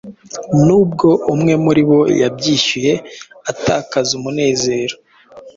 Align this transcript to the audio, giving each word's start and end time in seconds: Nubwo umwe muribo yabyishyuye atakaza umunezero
Nubwo 0.65 1.07
umwe 1.33 1.53
muribo 1.63 1.99
yabyishyuye 2.21 2.93
atakaza 3.51 4.11
umunezero 4.19 4.95